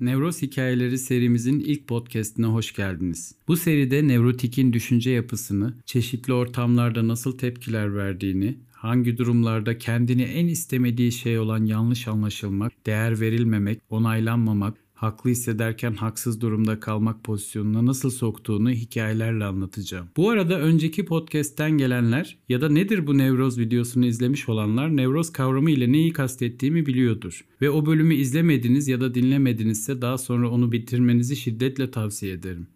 Nevroz 0.00 0.42
Hikayeleri 0.42 0.98
serimizin 0.98 1.60
ilk 1.60 1.88
podcastine 1.88 2.46
hoş 2.46 2.72
geldiniz. 2.72 3.34
Bu 3.48 3.56
seride 3.56 4.08
nevrotikin 4.08 4.72
düşünce 4.72 5.10
yapısını, 5.10 5.74
çeşitli 5.86 6.32
ortamlarda 6.32 7.08
nasıl 7.08 7.38
tepkiler 7.38 7.96
verdiğini, 7.96 8.58
hangi 8.72 9.18
durumlarda 9.18 9.78
kendini 9.78 10.22
en 10.22 10.46
istemediği 10.46 11.12
şey 11.12 11.38
olan 11.38 11.64
yanlış 11.64 12.08
anlaşılmak, 12.08 12.86
değer 12.86 13.20
verilmemek, 13.20 13.80
onaylanmamak, 13.90 14.74
haklı 15.00 15.30
hissederken 15.30 15.92
haksız 15.92 16.40
durumda 16.40 16.80
kalmak 16.80 17.24
pozisyonuna 17.24 17.86
nasıl 17.86 18.10
soktuğunu 18.10 18.70
hikayelerle 18.70 19.44
anlatacağım. 19.44 20.08
Bu 20.16 20.30
arada 20.30 20.60
önceki 20.60 21.04
podcast'ten 21.04 21.70
gelenler 21.70 22.38
ya 22.48 22.60
da 22.60 22.68
nedir 22.68 23.06
bu 23.06 23.18
nevroz 23.18 23.58
videosunu 23.58 24.06
izlemiş 24.06 24.48
olanlar 24.48 24.96
nevroz 24.96 25.32
kavramı 25.32 25.70
ile 25.70 25.92
neyi 25.92 26.12
kastettiğimi 26.12 26.86
biliyordur. 26.86 27.44
Ve 27.62 27.70
o 27.70 27.86
bölümü 27.86 28.14
izlemediniz 28.14 28.88
ya 28.88 29.00
da 29.00 29.14
dinlemedinizse 29.14 30.02
daha 30.02 30.18
sonra 30.18 30.50
onu 30.50 30.72
bitirmenizi 30.72 31.36
şiddetle 31.36 31.90
tavsiye 31.90 32.32
ederim. 32.32 32.66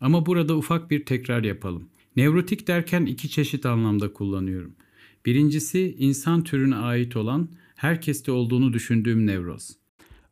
Ama 0.00 0.26
burada 0.26 0.56
ufak 0.56 0.90
bir 0.90 1.04
tekrar 1.04 1.44
yapalım. 1.44 1.88
Nevrotik 2.16 2.66
derken 2.66 3.06
iki 3.06 3.28
çeşit 3.30 3.66
anlamda 3.66 4.12
kullanıyorum. 4.12 4.72
Birincisi 5.26 5.96
insan 5.98 6.44
türüne 6.44 6.76
ait 6.76 7.16
olan 7.16 7.48
herkeste 7.76 8.32
olduğunu 8.32 8.72
düşündüğüm 8.72 9.26
nevroz. 9.26 9.83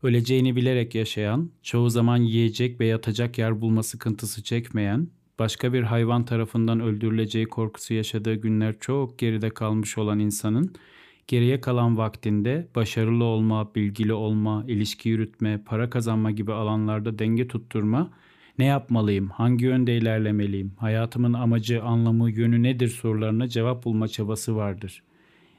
Öleceğini 0.03 0.56
bilerek 0.56 0.95
yaşayan, 0.95 1.50
çoğu 1.62 1.91
zaman 1.91 2.17
yiyecek 2.17 2.81
ve 2.81 2.86
yatacak 2.86 3.39
yer 3.39 3.61
bulma 3.61 3.83
sıkıntısı 3.83 4.42
çekmeyen, 4.42 5.09
başka 5.39 5.72
bir 5.72 5.83
hayvan 5.83 6.25
tarafından 6.25 6.81
öldürüleceği 6.81 7.47
korkusu 7.47 7.94
yaşadığı 7.94 8.34
günler 8.34 8.78
çok 8.81 9.19
geride 9.19 9.50
kalmış 9.50 9.98
olan 9.98 10.19
insanın 10.19 10.75
geriye 11.27 11.61
kalan 11.61 11.98
vaktinde 11.98 12.69
başarılı 12.75 13.25
olma, 13.25 13.75
bilgili 13.75 14.12
olma, 14.12 14.64
ilişki 14.69 15.09
yürütme, 15.09 15.62
para 15.67 15.91
kazanma 15.91 16.31
gibi 16.31 16.53
alanlarda 16.53 17.19
denge 17.19 17.48
tutturma, 17.48 18.11
ne 18.59 18.64
yapmalıyım, 18.64 19.28
hangi 19.28 19.64
yönde 19.64 19.97
ilerlemeliyim, 19.97 20.72
hayatımın 20.77 21.33
amacı, 21.33 21.83
anlamı, 21.83 22.31
yönü 22.31 22.62
nedir? 22.62 22.89
sorularına 22.89 23.48
cevap 23.48 23.84
bulma 23.84 24.09
çabası 24.09 24.56
vardır.'' 24.56 25.11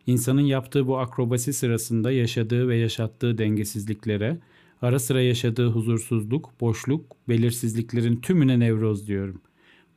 İnsanın 0.08 0.42
yaptığı 0.42 0.88
bu 0.88 0.98
akrobasi 1.00 1.54
sırasında 1.54 2.12
yaşadığı 2.12 2.68
ve 2.68 2.78
yaşattığı 2.78 3.38
dengesizliklere, 3.38 4.38
ara 4.82 5.00
sıra 5.00 5.22
yaşadığı 5.22 5.68
huzursuzluk, 5.68 6.62
boşluk, 6.62 7.06
belirsizliklerin 7.30 8.16
tümüne 8.16 8.60
nevroz 8.60 9.08
diyorum. 9.08 9.42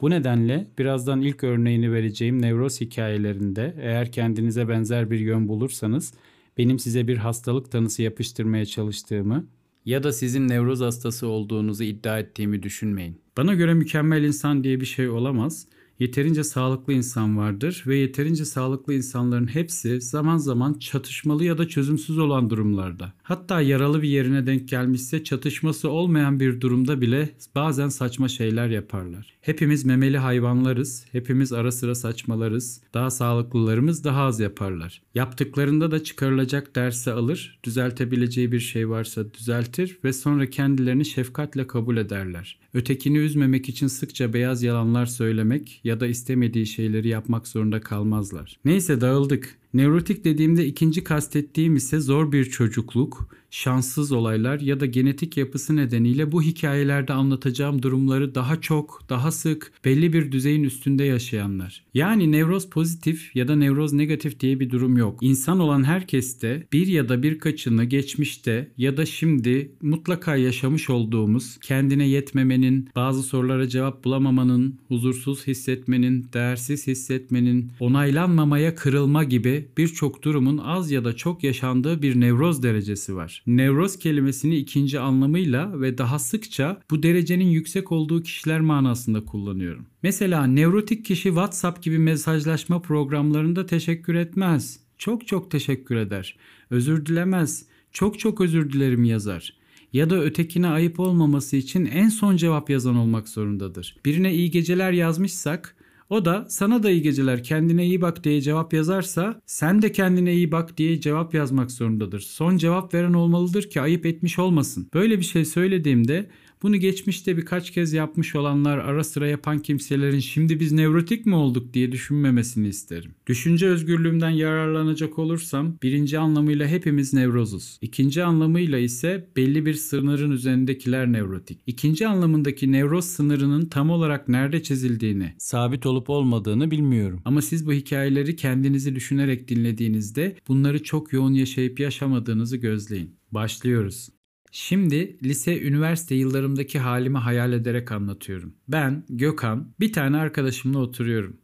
Bu 0.01 0.11
nedenle 0.11 0.67
birazdan 0.79 1.21
ilk 1.21 1.45
örneğini 1.45 1.93
vereceğim 1.93 2.43
nevroz 2.43 2.81
hikayelerinde 2.81 3.75
eğer 3.81 4.13
kendinize 4.13 4.69
benzer 4.69 5.11
bir 5.11 5.21
yön 5.21 5.49
bulursanız 5.49 6.15
benim 6.59 6.79
size 6.79 7.09
bir 7.09 7.17
hastalık 7.17 7.71
tanısı 7.71 8.03
yapıştırmaya 8.03 8.67
çalıştığımı 8.67 9.47
ya 9.85 10.03
da 10.03 10.13
sizin 10.13 10.49
nevroz 10.49 10.81
hastası 10.81 11.29
olduğunuzu 11.29 11.85
iddia 11.85 12.19
ettiğimi 12.19 12.63
düşünmeyin. 12.63 13.21
Bana 13.37 13.55
göre 13.55 13.75
mükemmel 13.75 14.23
insan 14.23 14.65
diye 14.65 14.81
bir 14.81 14.87
şey 14.87 15.09
olamaz 15.09 15.67
Yeterince 15.99 16.45
sağlıklı 16.45 16.93
insan 16.93 17.39
vardır 17.39 17.85
ve 17.87 17.97
yeterince 17.97 18.45
sağlıklı 18.45 18.95
insanların 18.95 19.47
hepsi 19.47 20.01
zaman 20.01 20.37
zaman 20.37 20.75
çatışmalı 20.75 21.45
ya 21.45 21.59
da 21.59 21.69
çözümsüz 21.69 22.19
olan 22.19 22.51
durumlarda. 22.51 23.13
Hatta 23.23 23.61
yaralı 23.61 24.03
bir 24.03 24.09
yerine 24.09 24.47
denk 24.47 24.69
gelmişse 24.69 25.25
çatışması 25.25 25.91
olmayan 25.91 26.41
bir 26.41 26.61
durumda 26.61 27.01
bile 27.01 27.31
bazen 27.55 27.89
saçma 27.89 28.29
şeyler 28.29 28.69
yaparlar. 28.69 29.37
Hepimiz 29.41 29.85
memeli 29.85 30.19
hayvanlarız, 30.19 31.05
hepimiz 31.13 31.53
ara 31.53 31.73
sıra 31.73 31.95
saçmalarız. 31.95 32.81
Daha 32.95 33.11
sağlıklılarımız 33.11 34.05
daha 34.05 34.23
az 34.23 34.41
yaparlar. 34.41 35.03
Yaptıklarında 35.15 35.91
da 35.91 36.05
çıkarılacak 36.05 36.77
dersi 36.77 37.11
alır, 37.13 37.59
düzeltebileceği 37.65 38.53
bir 38.53 38.61
şey 38.61 38.89
varsa 38.89 39.35
düzeltir 39.35 39.99
ve 40.05 40.13
sonra 40.13 40.51
kendilerini 40.51 41.05
şefkatle 41.05 41.67
kabul 41.67 41.97
ederler. 41.97 42.59
Ötekini 42.75 43.19
üzmemek 43.19 43.69
için 43.69 43.87
sıkça 43.87 44.33
beyaz 44.33 44.63
yalanlar 44.63 45.07
söylemek 45.07 45.81
ya 45.87 46.01
da 46.01 46.07
istemediği 46.07 46.67
şeyleri 46.67 47.09
yapmak 47.09 47.49
zorunda 47.49 47.81
kalmazlar. 47.81 48.59
Neyse 48.65 49.01
dağıldık. 49.01 49.59
Nevrotik 49.75 50.25
dediğimde 50.25 50.67
ikinci 50.67 51.05
kastettiğim 51.05 51.77
ise 51.77 52.01
zor 52.01 52.33
bir 52.33 52.45
çocukluk, 52.45 53.29
şanssız 53.51 54.13
olaylar 54.13 54.61
ya 54.61 54.81
da 54.81 54.87
genetik 54.87 55.37
yapısı 55.37 55.77
nedeniyle 55.77 56.33
bu 56.33 56.43
hikayelerde 56.43 57.13
anlatacağım 57.13 57.83
durumları 57.83 58.35
daha 58.35 58.61
çok, 58.61 59.03
daha 59.09 59.33
sık, 59.33 59.73
belli 59.85 60.13
bir 60.13 60.33
düzeyin 60.33 60.65
üstünde 60.65 61.05
yaşayanlar. 61.05 61.85
Yani 61.95 62.33
nevroz 62.33 62.71
pozitif 62.71 63.37
ya 63.37 63.49
da 63.49 63.57
nevroz 63.57 63.93
negatif 63.93 64.41
diye 64.41 64.61
bir 64.61 64.71
durum 64.71 64.97
yok. 64.97 65.19
İnsan 65.23 65.61
olan 65.61 65.85
herkeste 65.85 66.67
bir 66.73 66.87
ya 66.87 67.09
da 67.09 67.23
birkaçını 67.23 67.85
geçmişte 67.85 68.69
ya 68.79 68.97
da 68.97 69.07
şimdi 69.07 69.73
mutlaka 69.83 70.37
yaşamış 70.37 70.91
olduğumuz 70.91 71.59
kendine 71.59 72.09
yetmemenin, 72.09 72.89
bazı 72.97 73.23
sorulara 73.23 73.69
cevap 73.69 74.05
bulamamanın, 74.05 74.79
huzursuz 74.89 75.47
hissetmenin, 75.47 76.27
değersiz 76.33 76.87
hissetmenin, 76.87 77.73
onaylanmamaya 77.81 78.75
kırılma 78.75 79.25
gibi 79.25 79.66
birçok 79.79 80.23
durumun 80.23 80.59
az 80.59 80.91
ya 80.91 81.05
da 81.05 81.17
çok 81.17 81.45
yaşandığı 81.45 82.03
bir 82.03 82.21
nevroz 82.21 82.63
derecesi 82.63 83.17
var. 83.17 83.43
Nevroz 83.47 83.99
kelimesini 83.99 84.57
ikinci 84.57 85.01
anlamıyla 85.01 85.81
ve 85.81 85.99
daha 85.99 86.19
sıkça 86.19 86.81
bu 86.91 87.03
derecenin 87.03 87.49
yüksek 87.49 87.93
olduğu 87.93 88.23
kişiler 88.23 88.61
manasında 88.61 89.25
kullanıyorum. 89.25 89.87
Mesela 90.03 90.47
nevrotik 90.47 91.05
kişi 91.05 91.29
WhatsApp 91.29 91.83
gibi 91.83 91.99
mesajlaşma 91.99 92.83
programlarında 92.83 93.67
teşekkür 93.67 94.15
etmez. 94.15 94.81
Çok 94.99 95.27
çok 95.27 95.51
teşekkür 95.51 95.97
eder. 95.97 96.37
Özür 96.71 97.07
dilemez. 97.07 97.67
Çok 97.93 98.19
çok 98.19 98.41
özür 98.41 98.73
dilerim 98.73 99.05
yazar 99.05 99.53
ya 99.93 100.11
da 100.11 100.23
ötekine 100.23 100.69
ayıp 100.69 101.01
olmaması 101.01 101.57
için 101.57 101.87
en 101.87 102.09
son 102.09 102.37
cevap 102.37 102.71
yazan 102.71 102.97
olmak 102.97 103.29
zorundadır. 103.29 103.97
Birine 104.05 104.35
iyi 104.35 104.51
geceler 104.51 104.93
yazmışsak 104.93 105.76
o 106.11 106.25
da 106.25 106.47
sana 106.49 106.83
da 106.83 106.91
iyi 106.91 107.03
geceler 107.03 107.43
kendine 107.43 107.87
iyi 107.87 108.01
bak 108.01 108.25
diye 108.25 108.41
cevap 108.41 108.73
yazarsa 108.73 109.41
sen 109.47 109.83
de 109.83 109.93
kendine 109.93 110.35
iyi 110.35 110.53
bak 110.53 110.77
diye 110.79 111.01
cevap 111.01 111.35
yazmak 111.35 111.71
zorundadır. 111.71 112.21
Son 112.21 112.57
cevap 112.57 112.95
veren 112.95 113.13
olmalıdır 113.13 113.71
ki 113.71 113.81
ayıp 113.81 114.07
etmiş 114.07 114.39
olmasın. 114.39 114.89
Böyle 114.95 115.19
bir 115.19 115.25
şey 115.25 115.45
söylediğimde 115.45 116.31
bunu 116.63 116.77
geçmişte 116.77 117.37
birkaç 117.37 117.71
kez 117.71 117.93
yapmış 117.93 118.35
olanlar 118.35 118.79
ara 118.79 119.05
sıra 119.05 119.29
yapan 119.29 119.59
kimselerin 119.59 120.19
şimdi 120.19 120.61
biz 120.61 120.73
nevrotik 120.73 121.27
mi 121.27 121.35
olduk 121.35 121.75
diye 121.75 121.93
düşünmemesini 121.93 122.69
isterim. 122.69 123.15
Düşünce 123.27 123.67
özgürlüğümden 123.67 124.31
yararlanacak 124.31 125.19
olursam 125.19 125.79
birinci 125.83 126.19
anlamıyla 126.19 126.69
hepimiz 126.69 127.15
nevrozuz. 127.15 127.79
İkinci 127.81 128.25
anlamıyla 128.25 128.79
ise 128.79 129.29
belli 129.37 129.67
bir 129.67 129.75
sınırın 129.75 130.31
üzerindekiler 130.31 131.13
nevrotik. 131.13 131.61
İkinci 131.67 132.09
anlamındaki 132.09 132.73
nevroz 132.73 133.05
sınırının 133.05 133.67
tam 133.67 133.91
olarak 133.91 134.29
nerede 134.29 134.63
çizildiğini, 134.63 135.35
sabit 135.39 135.87
olup 135.87 136.11
olmadığını 136.11 136.71
bilmiyorum. 136.71 137.21
Ama 137.25 137.43
siz 137.43 137.67
bu 137.67 137.73
hikayeleri 137.73 138.37
kendinizi 138.37 138.95
düşünerek 138.95 139.49
dinlediğinizde 139.49 140.37
bunları 140.49 140.83
çok 140.83 141.13
yoğun 141.13 141.33
yaşayıp 141.33 141.81
yaşamadığınızı 141.81 142.57
gözleyin. 142.57 143.17
Başlıyoruz. 143.33 144.16
Şimdi 144.59 145.17
lise, 145.25 145.63
üniversite 145.63 146.15
yıllarımdaki 146.15 146.79
halimi 146.79 147.19
hayal 147.19 147.53
ederek 147.53 147.93
anlatıyorum. 147.93 148.55
Ben, 148.69 149.05
Gökhan, 149.09 149.75
bir 149.81 149.93
tane 149.93 150.17
arkadaşımla 150.17 150.79
oturuyorum. 150.79 151.37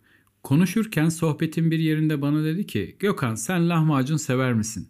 Konuşurken 0.42 1.08
sohbetin 1.08 1.70
bir 1.70 1.78
yerinde 1.78 2.22
bana 2.22 2.44
dedi 2.44 2.66
ki 2.66 2.96
Gökhan 2.98 3.34
sen 3.34 3.68
lahmacun 3.68 4.16
sever 4.16 4.54
misin? 4.54 4.88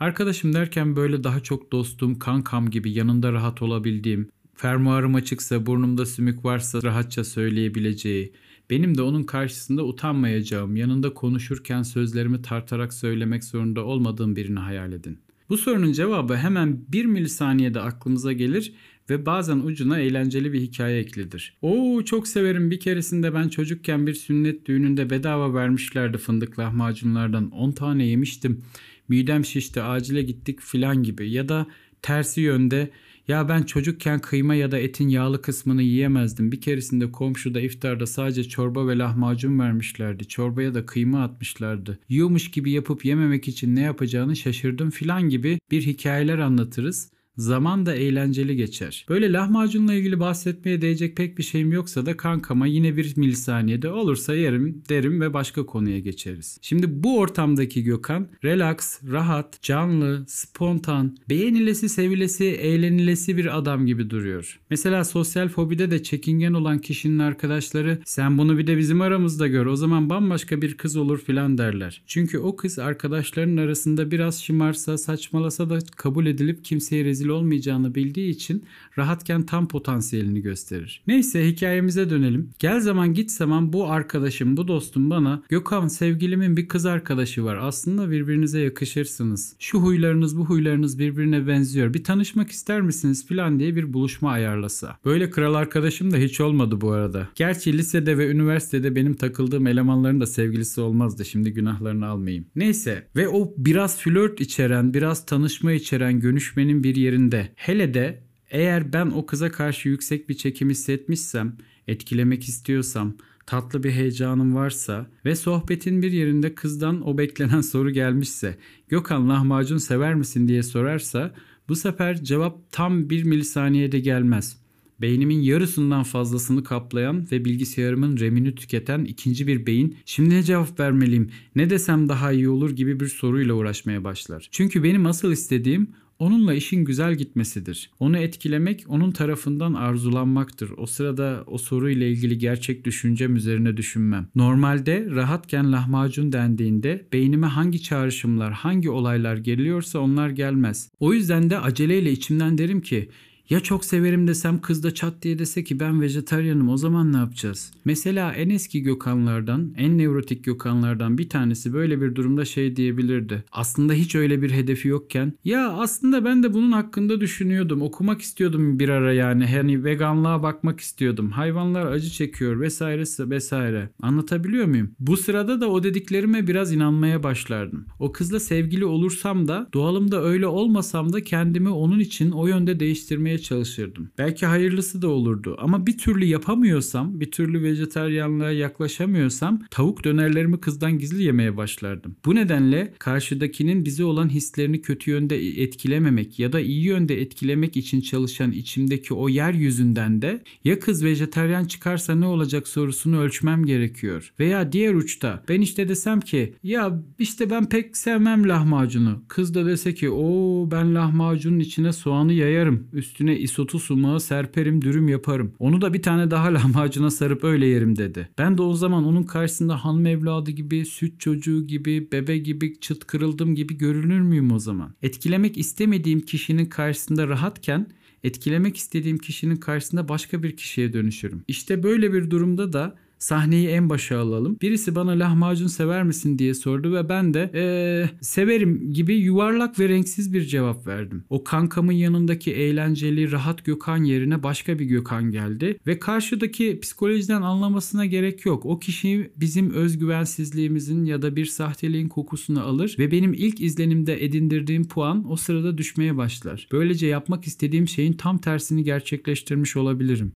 Arkadaşım 0.00 0.52
derken 0.52 0.96
böyle 0.96 1.24
daha 1.24 1.40
çok 1.40 1.72
dostum, 1.72 2.18
kankam 2.18 2.70
gibi 2.70 2.92
yanında 2.92 3.32
rahat 3.32 3.62
olabildiğim, 3.62 4.30
fermuarım 4.54 5.14
açıksa 5.14 5.66
burnumda 5.66 6.06
sümük 6.06 6.44
varsa 6.44 6.82
rahatça 6.82 7.24
söyleyebileceği, 7.24 8.32
benim 8.70 8.98
de 8.98 9.02
onun 9.02 9.22
karşısında 9.22 9.84
utanmayacağım, 9.84 10.76
yanında 10.76 11.14
konuşurken 11.14 11.82
sözlerimi 11.82 12.42
tartarak 12.42 12.94
söylemek 12.94 13.44
zorunda 13.44 13.84
olmadığım 13.84 14.36
birini 14.36 14.58
hayal 14.58 14.92
edin. 14.92 15.25
Bu 15.48 15.58
sorunun 15.58 15.92
cevabı 15.92 16.36
hemen 16.36 16.84
bir 16.88 17.04
milisaniyede 17.04 17.80
aklımıza 17.80 18.32
gelir 18.32 18.72
ve 19.10 19.26
bazen 19.26 19.58
ucuna 19.58 19.98
eğlenceli 19.98 20.52
bir 20.52 20.60
hikaye 20.60 20.98
eklidir. 20.98 21.56
Oo 21.62 22.02
çok 22.02 22.28
severim 22.28 22.70
bir 22.70 22.80
keresinde 22.80 23.34
ben 23.34 23.48
çocukken 23.48 24.06
bir 24.06 24.14
sünnet 24.14 24.66
düğününde 24.66 25.10
bedava 25.10 25.54
vermişlerdi 25.54 26.18
fındık 26.18 26.58
lahmacunlardan 26.58 27.50
10 27.50 27.72
tane 27.72 28.06
yemiştim. 28.06 28.62
Midem 29.08 29.44
şişti 29.44 29.82
acile 29.82 30.22
gittik 30.22 30.60
filan 30.60 31.02
gibi 31.02 31.30
ya 31.30 31.48
da 31.48 31.66
tersi 32.02 32.40
yönde 32.40 32.90
ya 33.28 33.48
ben 33.48 33.62
çocukken 33.62 34.20
kıyma 34.20 34.54
ya 34.54 34.70
da 34.70 34.78
etin 34.78 35.08
yağlı 35.08 35.42
kısmını 35.42 35.82
yiyemezdim. 35.82 36.52
Bir 36.52 36.60
keresinde 36.60 37.12
komşuda 37.12 37.60
iftarda 37.60 38.06
sadece 38.06 38.44
çorba 38.44 38.88
ve 38.88 38.98
lahmacun 38.98 39.58
vermişlerdi. 39.58 40.28
Çorbaya 40.28 40.74
da 40.74 40.86
kıyma 40.86 41.22
atmışlardı. 41.22 41.98
Yiyormuş 42.08 42.50
gibi 42.50 42.70
yapıp 42.70 43.04
yememek 43.04 43.48
için 43.48 43.76
ne 43.76 43.80
yapacağını 43.80 44.36
şaşırdım 44.36 44.90
filan 44.90 45.28
gibi 45.28 45.58
bir 45.70 45.82
hikayeler 45.82 46.38
anlatırız. 46.38 47.10
Zaman 47.36 47.86
da 47.86 47.94
eğlenceli 47.94 48.56
geçer. 48.56 49.06
Böyle 49.08 49.32
lahmacunla 49.32 49.94
ilgili 49.94 50.20
bahsetmeye 50.20 50.80
değecek 50.80 51.16
pek 51.16 51.38
bir 51.38 51.42
şeyim 51.42 51.72
yoksa 51.72 52.06
da 52.06 52.16
kankama 52.16 52.66
yine 52.66 52.96
bir 52.96 53.16
milisaniyede 53.16 53.90
olursa 53.90 54.34
yerim 54.34 54.82
derim 54.88 55.20
ve 55.20 55.34
başka 55.34 55.66
konuya 55.66 55.98
geçeriz. 55.98 56.58
Şimdi 56.62 57.02
bu 57.04 57.18
ortamdaki 57.18 57.82
Gökhan 57.84 58.28
relax, 58.44 59.02
rahat, 59.10 59.62
canlı, 59.62 60.24
spontan, 60.28 61.16
beğenilesi, 61.28 61.88
sevilesi, 61.88 62.44
eğlenilesi 62.44 63.36
bir 63.36 63.58
adam 63.58 63.86
gibi 63.86 64.10
duruyor. 64.10 64.60
Mesela 64.70 65.04
sosyal 65.04 65.48
fobide 65.48 65.90
de 65.90 66.02
çekingen 66.02 66.52
olan 66.52 66.78
kişinin 66.78 67.18
arkadaşları 67.18 67.98
sen 68.04 68.38
bunu 68.38 68.58
bir 68.58 68.66
de 68.66 68.78
bizim 68.78 69.00
aramızda 69.00 69.46
gör 69.46 69.66
o 69.66 69.76
zaman 69.76 70.10
bambaşka 70.10 70.62
bir 70.62 70.76
kız 70.76 70.96
olur 70.96 71.18
filan 71.18 71.58
derler. 71.58 72.02
Çünkü 72.06 72.38
o 72.38 72.56
kız 72.56 72.78
arkadaşların 72.78 73.56
arasında 73.56 74.10
biraz 74.10 74.42
şımarsa 74.42 74.98
saçmalasa 74.98 75.70
da 75.70 75.78
kabul 75.96 76.26
edilip 76.26 76.64
kimseye 76.64 77.04
rezil 77.04 77.25
olmayacağını 77.28 77.94
bildiği 77.94 78.30
için 78.30 78.64
rahatken 78.98 79.42
tam 79.42 79.68
potansiyelini 79.68 80.42
gösterir. 80.42 81.02
Neyse 81.06 81.48
hikayemize 81.48 82.10
dönelim. 82.10 82.50
Gel 82.58 82.80
zaman 82.80 83.14
git 83.14 83.30
zaman 83.30 83.72
bu 83.72 83.90
arkadaşım 83.90 84.56
bu 84.56 84.68
dostum 84.68 85.10
bana 85.10 85.42
Gökhan 85.48 85.88
sevgilimin 85.88 86.56
bir 86.56 86.68
kız 86.68 86.86
arkadaşı 86.86 87.44
var 87.44 87.58
aslında 87.60 88.10
birbirinize 88.10 88.60
yakışırsınız. 88.60 89.56
Şu 89.58 89.78
huylarınız 89.78 90.38
bu 90.38 90.44
huylarınız 90.46 90.98
birbirine 90.98 91.46
benziyor 91.46 91.94
bir 91.94 92.04
tanışmak 92.04 92.50
ister 92.50 92.80
misiniz 92.80 93.26
filan 93.26 93.58
diye 93.58 93.76
bir 93.76 93.92
buluşma 93.92 94.30
ayarlasa. 94.30 94.98
Böyle 95.04 95.30
kral 95.30 95.54
arkadaşım 95.54 96.10
da 96.10 96.16
hiç 96.16 96.40
olmadı 96.40 96.80
bu 96.80 96.90
arada. 96.90 97.28
Gerçi 97.34 97.78
lisede 97.78 98.18
ve 98.18 98.30
üniversitede 98.30 98.96
benim 98.96 99.14
takıldığım 99.14 99.66
elemanların 99.66 100.20
da 100.20 100.26
sevgilisi 100.26 100.80
olmazdı 100.80 101.24
şimdi 101.24 101.52
günahlarını 101.52 102.06
almayayım. 102.06 102.46
Neyse 102.56 103.06
ve 103.16 103.28
o 103.28 103.54
biraz 103.56 103.98
flört 103.98 104.40
içeren 104.40 104.94
biraz 104.94 105.26
tanışma 105.26 105.72
içeren 105.72 106.20
görüşmenin 106.20 106.84
bir 106.84 106.94
yerinde 107.16 107.52
hele 107.54 107.94
de 107.94 108.20
eğer 108.50 108.92
ben 108.92 109.06
o 109.06 109.26
kıza 109.26 109.50
karşı 109.50 109.88
yüksek 109.88 110.28
bir 110.28 110.34
çekim 110.34 110.70
hissetmişsem, 110.70 111.56
etkilemek 111.88 112.48
istiyorsam, 112.48 113.16
tatlı 113.46 113.82
bir 113.82 113.90
heyecanım 113.90 114.54
varsa 114.54 115.06
ve 115.24 115.36
sohbetin 115.36 116.02
bir 116.02 116.12
yerinde 116.12 116.54
kızdan 116.54 117.08
o 117.08 117.18
beklenen 117.18 117.60
soru 117.72 117.90
gelmişse, 117.90 118.58
Gökhan 118.88 119.28
lahmacun 119.28 119.78
sever 119.78 120.14
misin 120.14 120.48
diye 120.48 120.62
sorarsa 120.62 121.34
bu 121.68 121.76
sefer 121.76 122.24
cevap 122.24 122.72
tam 122.72 123.10
bir 123.10 123.24
milisaniyede 123.24 124.00
gelmez. 124.00 124.58
Beynimin 125.00 125.40
yarısından 125.40 126.02
fazlasını 126.02 126.64
kaplayan 126.64 127.26
ve 127.32 127.44
bilgisayarımın 127.44 128.20
RAM'ini 128.20 128.54
tüketen 128.54 129.04
ikinci 129.04 129.46
bir 129.46 129.66
beyin 129.66 129.96
şimdi 130.04 130.34
ne 130.34 130.42
cevap 130.42 130.80
vermeliyim, 130.80 131.30
ne 131.56 131.70
desem 131.70 132.08
daha 132.08 132.32
iyi 132.32 132.48
olur 132.48 132.70
gibi 132.70 133.00
bir 133.00 133.08
soruyla 133.08 133.54
uğraşmaya 133.54 134.04
başlar. 134.04 134.48
Çünkü 134.50 134.82
benim 134.82 135.06
asıl 135.06 135.32
istediğim 135.32 135.88
Onunla 136.18 136.54
işin 136.54 136.84
güzel 136.84 137.14
gitmesidir. 137.14 137.90
Onu 138.00 138.18
etkilemek 138.18 138.84
onun 138.88 139.10
tarafından 139.10 139.74
arzulanmaktır. 139.74 140.70
O 140.76 140.86
sırada 140.86 141.44
o 141.46 141.58
soruyla 141.58 142.06
ilgili 142.06 142.38
gerçek 142.38 142.84
düşüncem 142.84 143.36
üzerine 143.36 143.76
düşünmem. 143.76 144.28
Normalde 144.34 145.06
rahatken 145.10 145.72
lahmacun 145.72 146.32
dendiğinde 146.32 147.06
beynime 147.12 147.46
hangi 147.46 147.82
çağrışımlar, 147.82 148.52
hangi 148.52 148.90
olaylar 148.90 149.36
geliyorsa 149.36 149.98
onlar 149.98 150.30
gelmez. 150.30 150.90
O 151.00 151.12
yüzden 151.12 151.50
de 151.50 151.58
aceleyle 151.58 152.12
içimden 152.12 152.58
derim 152.58 152.80
ki 152.80 153.08
ya 153.50 153.60
çok 153.60 153.84
severim 153.84 154.28
desem 154.28 154.60
kız 154.60 154.82
da 154.82 154.94
çat 154.94 155.22
diye 155.22 155.38
dese 155.38 155.64
ki 155.64 155.80
ben 155.80 156.00
vejetaryenim 156.00 156.68
o 156.68 156.76
zaman 156.76 157.12
ne 157.12 157.16
yapacağız? 157.16 157.72
Mesela 157.84 158.32
en 158.32 158.50
eski 158.50 158.82
Gökhanlardan, 158.82 159.74
en 159.76 159.98
nevrotik 159.98 160.44
Gökhanlardan 160.44 161.18
bir 161.18 161.28
tanesi 161.28 161.72
böyle 161.72 162.00
bir 162.00 162.14
durumda 162.14 162.44
şey 162.44 162.76
diyebilirdi. 162.76 163.44
Aslında 163.52 163.92
hiç 163.92 164.14
öyle 164.14 164.42
bir 164.42 164.50
hedefi 164.50 164.88
yokken 164.88 165.32
ya 165.44 165.68
aslında 165.68 166.24
ben 166.24 166.42
de 166.42 166.54
bunun 166.54 166.72
hakkında 166.72 167.20
düşünüyordum. 167.20 167.82
Okumak 167.82 168.20
istiyordum 168.20 168.78
bir 168.78 168.88
ara 168.88 169.12
yani. 169.12 169.46
Hani 169.46 169.84
veganlığa 169.84 170.42
bakmak 170.42 170.80
istiyordum. 170.80 171.30
Hayvanlar 171.30 171.86
acı 171.86 172.10
çekiyor 172.10 172.60
vesairesi 172.60 173.30
vesaire. 173.30 173.90
Anlatabiliyor 174.02 174.66
muyum? 174.66 174.90
Bu 175.00 175.16
sırada 175.16 175.60
da 175.60 175.70
o 175.70 175.82
dediklerime 175.82 176.46
biraz 176.46 176.72
inanmaya 176.72 177.22
başlardım. 177.22 177.86
O 177.98 178.12
kızla 178.12 178.40
sevgili 178.40 178.84
olursam 178.84 179.48
da 179.48 179.68
doğalımda 179.74 180.24
öyle 180.24 180.46
olmasam 180.46 181.12
da 181.12 181.24
kendimi 181.24 181.68
onun 181.68 181.98
için 181.98 182.30
o 182.30 182.46
yönde 182.46 182.80
değiştirmeye 182.80 183.35
çalışırdım. 183.38 184.10
Belki 184.18 184.46
hayırlısı 184.46 185.02
da 185.02 185.08
olurdu 185.08 185.56
ama 185.58 185.86
bir 185.86 185.98
türlü 185.98 186.24
yapamıyorsam, 186.24 187.20
bir 187.20 187.30
türlü 187.30 187.62
vejetaryenliğe 187.62 188.50
yaklaşamıyorsam 188.50 189.62
tavuk 189.70 190.04
dönerlerimi 190.04 190.60
kızdan 190.60 190.98
gizli 190.98 191.22
yemeye 191.22 191.56
başlardım. 191.56 192.16
Bu 192.24 192.34
nedenle 192.34 192.94
karşıdakinin 192.98 193.84
bize 193.84 194.04
olan 194.04 194.28
hislerini 194.28 194.82
kötü 194.82 195.10
yönde 195.10 195.62
etkilememek 195.62 196.38
ya 196.38 196.52
da 196.52 196.60
iyi 196.60 196.84
yönde 196.84 197.20
etkilemek 197.20 197.76
için 197.76 198.00
çalışan 198.00 198.52
içimdeki 198.52 199.14
o 199.14 199.28
yeryüzünden 199.28 200.22
de 200.22 200.42
ya 200.64 200.78
kız 200.78 201.04
vejetaryen 201.04 201.64
çıkarsa 201.64 202.14
ne 202.14 202.26
olacak 202.26 202.68
sorusunu 202.68 203.20
ölçmem 203.20 203.66
gerekiyor. 203.66 204.32
Veya 204.40 204.72
diğer 204.72 204.94
uçta 204.94 205.44
ben 205.48 205.60
işte 205.60 205.88
desem 205.88 206.20
ki 206.20 206.54
ya 206.62 207.02
işte 207.18 207.50
ben 207.50 207.68
pek 207.68 207.96
sevmem 207.96 208.48
lahmacunu. 208.48 209.22
Kız 209.28 209.54
da 209.54 209.66
dese 209.66 209.94
ki 209.94 210.10
o 210.10 210.68
ben 210.70 210.94
lahmacunun 210.94 211.58
içine 211.58 211.92
soğanı 211.92 212.32
yayarım. 212.32 212.88
Üstüne 212.92 213.25
isotu 213.32 213.78
sumağı 213.78 214.20
serperim 214.20 214.82
dürüm 214.82 215.08
yaparım. 215.08 215.52
Onu 215.58 215.80
da 215.80 215.94
bir 215.94 216.02
tane 216.02 216.30
daha 216.30 216.46
lahmacuna 216.54 217.10
sarıp 217.10 217.44
öyle 217.44 217.66
yerim 217.66 217.96
dedi. 217.96 218.28
Ben 218.38 218.58
de 218.58 218.62
o 218.62 218.72
zaman 218.72 219.04
onun 219.04 219.22
karşısında 219.22 219.84
hanım 219.84 220.06
evladı 220.06 220.50
gibi, 220.50 220.86
süt 220.86 221.20
çocuğu 221.20 221.66
gibi, 221.66 222.12
bebe 222.12 222.38
gibi, 222.38 222.80
çıt 222.80 223.04
kırıldım 223.06 223.54
gibi 223.54 223.78
görünür 223.78 224.20
müyüm 224.20 224.52
o 224.52 224.58
zaman? 224.58 224.94
Etkilemek 225.02 225.58
istemediğim 225.58 226.20
kişinin 226.20 226.66
karşısında 226.66 227.28
rahatken 227.28 227.86
etkilemek 228.24 228.76
istediğim 228.76 229.18
kişinin 229.18 229.56
karşısında 229.56 230.08
başka 230.08 230.42
bir 230.42 230.56
kişiye 230.56 230.92
dönüşürüm. 230.92 231.42
İşte 231.48 231.82
böyle 231.82 232.12
bir 232.12 232.30
durumda 232.30 232.72
da 232.72 232.96
Sahneyi 233.18 233.68
en 233.68 233.90
başa 233.90 234.18
alalım. 234.18 234.58
Birisi 234.62 234.94
bana 234.94 235.10
lahmacun 235.10 235.66
sever 235.66 236.02
misin 236.02 236.38
diye 236.38 236.54
sordu 236.54 236.94
ve 236.94 237.08
ben 237.08 237.34
de 237.34 237.50
ee, 237.54 238.10
severim 238.20 238.92
gibi 238.92 239.14
yuvarlak 239.14 239.78
ve 239.78 239.88
renksiz 239.88 240.32
bir 240.32 240.42
cevap 240.42 240.86
verdim. 240.86 241.24
O 241.30 241.44
kankamın 241.44 241.92
yanındaki 241.92 242.52
eğlenceli 242.52 243.32
rahat 243.32 243.64
Gökhan 243.64 244.04
yerine 244.04 244.42
başka 244.42 244.78
bir 244.78 244.84
Gökhan 244.84 245.30
geldi 245.30 245.78
ve 245.86 245.98
karşıdaki 245.98 246.80
psikolojiden 246.80 247.42
anlamasına 247.42 248.06
gerek 248.06 248.46
yok. 248.46 248.66
O 248.66 248.78
kişi 248.78 249.30
bizim 249.36 249.70
özgüvensizliğimizin 249.70 251.04
ya 251.04 251.22
da 251.22 251.36
bir 251.36 251.46
sahteliğin 251.46 252.08
kokusunu 252.08 252.62
alır 252.62 252.96
ve 252.98 253.12
benim 253.12 253.34
ilk 253.34 253.60
izlenimde 253.60 254.24
edindirdiğim 254.24 254.88
puan 254.88 255.32
o 255.32 255.36
sırada 255.36 255.78
düşmeye 255.78 256.16
başlar. 256.16 256.68
Böylece 256.72 257.06
yapmak 257.06 257.46
istediğim 257.46 257.88
şeyin 257.88 258.12
tam 258.12 258.38
tersini 258.38 258.84
gerçekleştirmiş 258.84 259.76
olabilirim. 259.76 260.32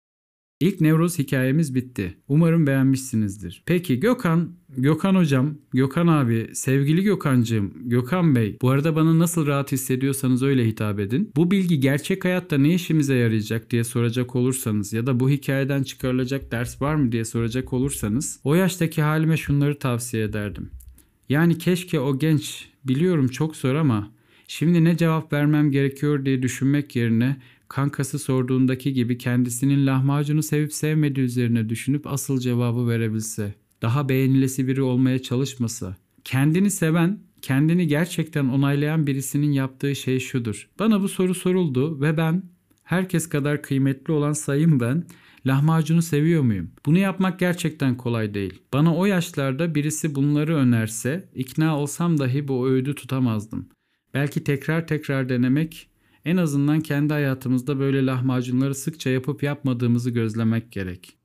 İlk 0.60 0.80
nevroz 0.80 1.18
hikayemiz 1.18 1.74
bitti. 1.74 2.16
Umarım 2.28 2.66
beğenmişsinizdir. 2.66 3.62
Peki 3.66 4.00
Gökhan, 4.00 4.52
Gökhan 4.76 5.14
hocam, 5.14 5.54
Gökhan 5.72 6.06
abi, 6.06 6.50
sevgili 6.52 7.02
Gökhancığım, 7.02 7.72
Gökhan 7.88 8.34
Bey. 8.34 8.56
Bu 8.62 8.70
arada 8.70 8.96
bana 8.96 9.18
nasıl 9.18 9.46
rahat 9.46 9.72
hissediyorsanız 9.72 10.42
öyle 10.42 10.66
hitap 10.66 11.00
edin. 11.00 11.32
Bu 11.36 11.50
bilgi 11.50 11.80
gerçek 11.80 12.24
hayatta 12.24 12.58
ne 12.58 12.74
işimize 12.74 13.14
yarayacak 13.14 13.70
diye 13.70 13.84
soracak 13.84 14.36
olursanız 14.36 14.92
ya 14.92 15.06
da 15.06 15.20
bu 15.20 15.30
hikayeden 15.30 15.82
çıkarılacak 15.82 16.52
ders 16.52 16.82
var 16.82 16.94
mı 16.94 17.12
diye 17.12 17.24
soracak 17.24 17.72
olursanız 17.72 18.40
o 18.44 18.54
yaştaki 18.54 19.02
halime 19.02 19.36
şunları 19.36 19.78
tavsiye 19.78 20.24
ederdim. 20.24 20.70
Yani 21.28 21.58
keşke 21.58 22.00
o 22.00 22.18
genç, 22.18 22.68
biliyorum 22.84 23.28
çok 23.28 23.56
zor 23.56 23.74
ama 23.74 24.10
şimdi 24.48 24.84
ne 24.84 24.96
cevap 24.96 25.32
vermem 25.32 25.70
gerekiyor 25.70 26.24
diye 26.24 26.42
düşünmek 26.42 26.96
yerine 26.96 27.36
kankası 27.68 28.18
sorduğundaki 28.18 28.92
gibi 28.92 29.18
kendisinin 29.18 29.86
lahmacunu 29.86 30.42
sevip 30.42 30.72
sevmediği 30.72 31.26
üzerine 31.26 31.68
düşünüp 31.68 32.06
asıl 32.06 32.40
cevabı 32.40 32.88
verebilse, 32.88 33.54
daha 33.82 34.08
beğenilesi 34.08 34.68
biri 34.68 34.82
olmaya 34.82 35.22
çalışmasa, 35.22 35.96
kendini 36.24 36.70
seven, 36.70 37.20
kendini 37.42 37.86
gerçekten 37.86 38.48
onaylayan 38.48 39.06
birisinin 39.06 39.52
yaptığı 39.52 39.96
şey 39.96 40.20
şudur. 40.20 40.68
Bana 40.78 41.02
bu 41.02 41.08
soru 41.08 41.34
soruldu 41.34 42.00
ve 42.00 42.16
ben 42.16 42.42
herkes 42.84 43.28
kadar 43.28 43.62
kıymetli 43.62 44.12
olan 44.12 44.32
sayım 44.32 44.80
ben 44.80 45.04
lahmacunu 45.46 46.02
seviyor 46.02 46.42
muyum? 46.42 46.70
Bunu 46.86 46.98
yapmak 46.98 47.38
gerçekten 47.38 47.96
kolay 47.96 48.34
değil. 48.34 48.62
Bana 48.72 48.96
o 48.96 49.06
yaşlarda 49.06 49.74
birisi 49.74 50.14
bunları 50.14 50.56
önerse 50.56 51.28
ikna 51.34 51.78
olsam 51.78 52.18
dahi 52.18 52.48
bu 52.48 52.68
öğüdü 52.68 52.94
tutamazdım. 52.94 53.68
Belki 54.14 54.44
tekrar 54.44 54.86
tekrar 54.86 55.28
denemek 55.28 55.88
en 56.26 56.36
azından 56.36 56.80
kendi 56.80 57.12
hayatımızda 57.12 57.78
böyle 57.78 58.06
lahmacunları 58.06 58.74
sıkça 58.74 59.10
yapıp 59.10 59.42
yapmadığımızı 59.42 60.10
gözlemek 60.10 60.72
gerek. 60.72 61.16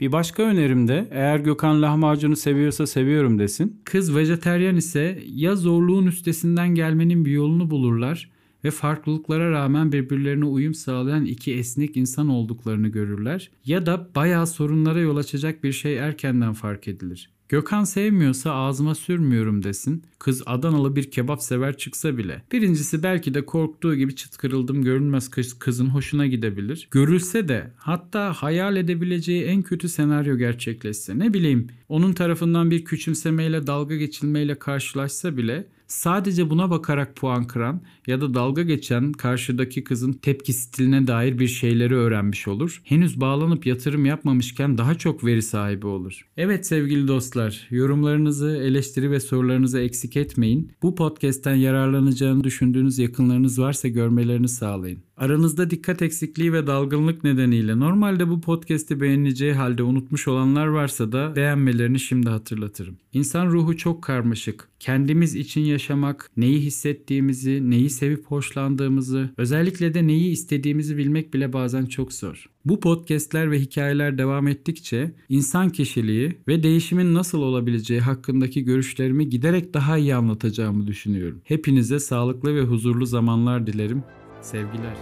Bir 0.00 0.12
başka 0.12 0.42
önerim 0.42 0.88
de 0.88 1.08
eğer 1.10 1.38
Gökhan 1.38 1.82
lahmacunu 1.82 2.36
seviyorsa 2.36 2.86
seviyorum 2.86 3.38
desin. 3.38 3.80
Kız 3.84 4.16
vejeteryan 4.16 4.76
ise 4.76 5.22
ya 5.26 5.56
zorluğun 5.56 6.06
üstesinden 6.06 6.74
gelmenin 6.74 7.24
bir 7.24 7.30
yolunu 7.30 7.70
bulurlar 7.70 8.30
ve 8.64 8.70
farklılıklara 8.70 9.50
rağmen 9.50 9.92
birbirlerine 9.92 10.44
uyum 10.44 10.74
sağlayan 10.74 11.24
iki 11.24 11.54
esnek 11.54 11.96
insan 11.96 12.28
olduklarını 12.28 12.88
görürler 12.88 13.50
ya 13.64 13.86
da 13.86 14.10
bayağı 14.14 14.46
sorunlara 14.46 15.00
yol 15.00 15.16
açacak 15.16 15.64
bir 15.64 15.72
şey 15.72 15.98
erkenden 15.98 16.52
fark 16.52 16.88
edilir. 16.88 17.33
Gökhan 17.48 17.84
sevmiyorsa 17.84 18.54
ağzıma 18.54 18.94
sürmüyorum 18.94 19.62
desin. 19.62 20.02
Kız 20.18 20.42
Adanalı 20.46 20.96
bir 20.96 21.10
kebap 21.10 21.42
sever 21.42 21.76
çıksa 21.76 22.18
bile. 22.18 22.42
Birincisi 22.52 23.02
belki 23.02 23.34
de 23.34 23.46
korktuğu 23.46 23.94
gibi 23.94 24.16
çıt 24.16 24.36
kırıldım 24.36 24.82
görünmez 24.82 25.30
kız, 25.30 25.58
kızın 25.58 25.86
hoşuna 25.86 26.26
gidebilir. 26.26 26.88
Görülse 26.90 27.48
de 27.48 27.70
hatta 27.76 28.32
hayal 28.32 28.76
edebileceği 28.76 29.44
en 29.44 29.62
kötü 29.62 29.88
senaryo 29.88 30.36
gerçekleşse 30.36 31.18
ne 31.18 31.34
bileyim 31.34 31.68
onun 31.88 32.12
tarafından 32.12 32.70
bir 32.70 32.84
küçümsemeyle 32.84 33.66
dalga 33.66 33.96
geçilmeyle 33.96 34.58
karşılaşsa 34.58 35.36
bile 35.36 35.66
sadece 35.86 36.50
buna 36.50 36.70
bakarak 36.70 37.16
puan 37.16 37.44
kıran 37.44 37.80
ya 38.06 38.20
da 38.20 38.34
dalga 38.34 38.62
geçen 38.62 39.12
karşıdaki 39.12 39.84
kızın 39.84 40.12
tepki 40.12 40.52
stiline 40.52 41.06
dair 41.06 41.38
bir 41.38 41.48
şeyleri 41.48 41.94
öğrenmiş 41.94 42.48
olur. 42.48 42.82
Henüz 42.84 43.20
bağlanıp 43.20 43.66
yatırım 43.66 44.04
yapmamışken 44.04 44.78
daha 44.78 44.94
çok 44.94 45.24
veri 45.24 45.42
sahibi 45.42 45.86
olur. 45.86 46.28
Evet 46.36 46.66
sevgili 46.66 47.08
dostlar, 47.08 47.66
yorumlarınızı, 47.70 48.56
eleştiri 48.56 49.10
ve 49.10 49.20
sorularınızı 49.20 49.80
eksik 49.80 50.16
etmeyin. 50.16 50.72
Bu 50.82 50.94
podcast'ten 50.94 51.54
yararlanacağını 51.54 52.44
düşündüğünüz 52.44 52.98
yakınlarınız 52.98 53.58
varsa 53.58 53.88
görmelerini 53.88 54.48
sağlayın. 54.48 55.02
Aranızda 55.16 55.70
dikkat 55.70 56.02
eksikliği 56.02 56.52
ve 56.52 56.66
dalgınlık 56.66 57.24
nedeniyle 57.24 57.80
normalde 57.80 58.28
bu 58.28 58.40
podcast'i 58.40 59.00
beğeneceği 59.00 59.52
halde 59.52 59.82
unutmuş 59.82 60.28
olanlar 60.28 60.66
varsa 60.66 61.12
da 61.12 61.36
beğenmelerini 61.36 62.00
şimdi 62.00 62.28
hatırlatırım. 62.28 62.96
İnsan 63.12 63.46
ruhu 63.46 63.76
çok 63.76 64.02
karmaşık. 64.02 64.68
Kendimiz 64.80 65.34
için 65.34 65.60
yaşamak, 65.60 66.30
neyi 66.36 66.60
hissettiğimizi, 66.60 67.70
neyi 67.70 67.90
sevip 67.90 68.26
hoşlandığımızı, 68.26 69.30
özellikle 69.36 69.94
de 69.94 70.06
neyi 70.06 70.30
istediğimizi 70.30 70.96
bilmek 70.96 71.34
bile 71.34 71.52
bazen 71.52 71.86
çok 71.86 72.12
zor. 72.12 72.46
Bu 72.64 72.80
podcastler 72.80 73.50
ve 73.50 73.60
hikayeler 73.60 74.18
devam 74.18 74.48
ettikçe 74.48 75.14
insan 75.28 75.70
kişiliği 75.70 76.38
ve 76.48 76.62
değişimin 76.62 77.14
nasıl 77.14 77.38
olabileceği 77.38 78.00
hakkındaki 78.00 78.64
görüşlerimi 78.64 79.28
giderek 79.28 79.74
daha 79.74 79.98
iyi 79.98 80.14
anlatacağımı 80.14 80.86
düşünüyorum. 80.86 81.40
Hepinize 81.44 81.98
sağlıklı 81.98 82.54
ve 82.54 82.62
huzurlu 82.62 83.06
zamanlar 83.06 83.66
dilerim. 83.66 84.02
Sevgiler. 84.44 84.96